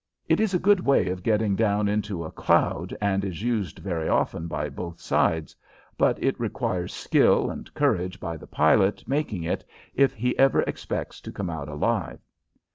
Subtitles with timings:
[0.27, 4.09] It is a good way of getting down into a cloud, and is used very
[4.09, 5.55] often by both sides,
[5.95, 11.21] but it requires skill and courage by the pilot making it if he ever expects
[11.21, 12.19] to come out alive.